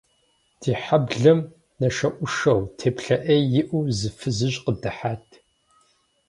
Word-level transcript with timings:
Ди 0.61 0.73
хьэблэм 0.83 1.39
нашэӏушэу, 1.79 2.61
теплъэ 2.77 3.17
ӏей 3.23 3.43
иӏэу, 3.59 3.83
зы 3.97 4.09
фызыжь 4.17 4.57
къыдыхьат. 4.63 5.27